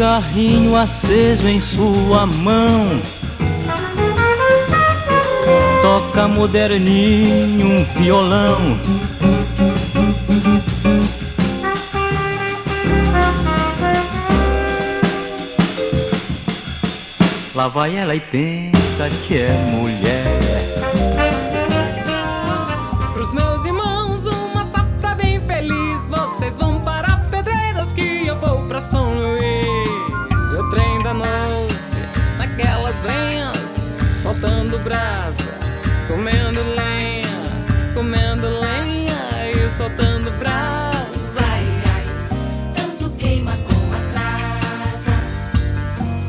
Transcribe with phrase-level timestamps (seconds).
[0.00, 3.02] cigarrinho aceso em sua mão.
[5.82, 8.80] Toca moderninho um violão.
[17.54, 20.62] Lá vai ela e pensa que é mulher.
[23.12, 26.06] Pros meus irmãos, uma safra bem feliz.
[26.06, 29.49] Vocês vão para Pedreiras que eu vou pra São Luís.
[31.10, 31.98] O trem da noce,
[32.38, 33.74] naquelas lenhas,
[34.22, 35.58] soltando brasa,
[36.06, 41.40] comendo lenha, comendo lenha e soltando brasa.
[41.42, 42.06] Ai, ai,
[42.74, 45.12] tanto queima como atrasa.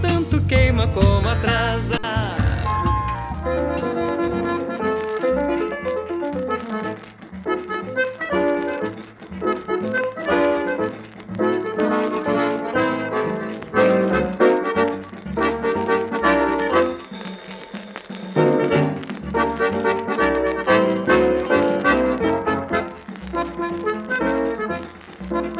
[0.00, 2.01] Tanto queima como atrasa.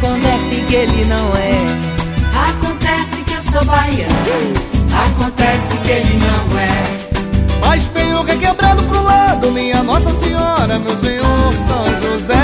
[0.00, 1.52] acontece que ele não é.
[2.48, 4.14] Acontece que eu sou baiana.
[5.06, 7.66] Acontece que ele não é.
[7.66, 12.34] Mas tenho requebrado pro lado, minha Nossa Senhora, meu Senhor São José.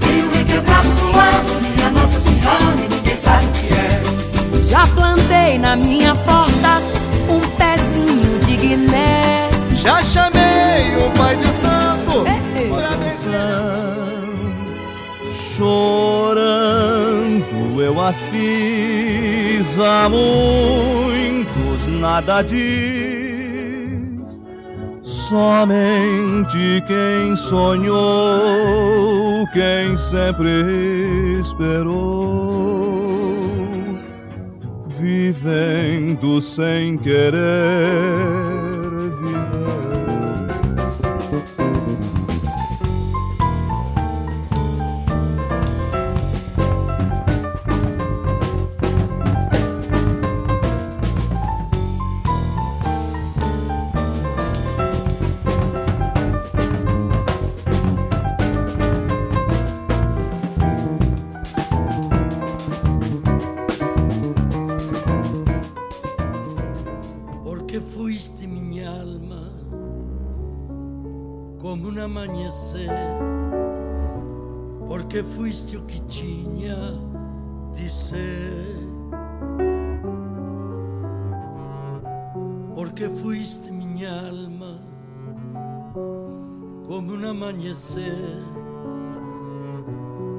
[0.00, 4.62] Tenho requebrado pro lado, minha Nossa Senhora, e ninguém sabe o que é.
[4.62, 6.80] Já plantei na minha porta
[17.86, 24.42] eu a fiz a muitos nada diz.
[25.28, 27.94] Somente quem sonhou,
[29.52, 30.50] quem sempre
[31.40, 33.06] esperou.
[34.98, 38.35] Vivendo sem querer
[67.76, 69.52] Porque fuiste minha alma
[71.60, 72.88] como um amanhecer.
[74.88, 76.74] Porque fuiste o que tinha
[77.74, 78.64] de ser.
[82.74, 84.80] Porque fuiste minha alma
[86.86, 88.42] como um amanhecer.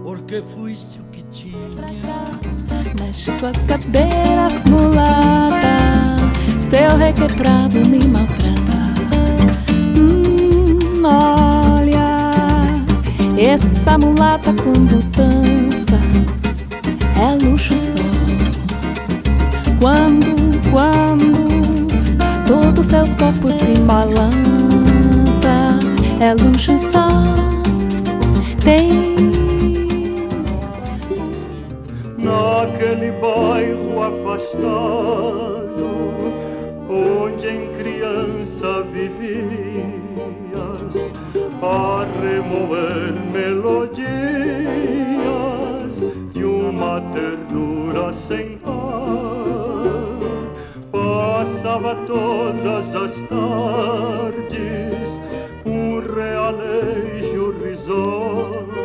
[0.03, 2.25] Porque fuiste o que tinha.
[2.99, 5.56] Mexe as cadeiras, mulata.
[6.69, 8.77] Seu requebrado me maltrata.
[9.97, 12.81] Hum, olha,
[13.37, 15.97] essa mulata quando dança
[17.15, 18.03] é luxo só.
[19.79, 21.47] Quando, quando
[22.45, 24.27] todo seu corpo se balança,
[26.19, 27.07] é luxo só.
[28.61, 29.15] Tem
[32.17, 35.47] naquele bairro afastado
[36.89, 39.87] onde em criança vivias
[41.61, 43.87] a remoer melodias
[46.33, 48.77] de uma ternura sem par.
[50.91, 55.06] Passava todas as tardes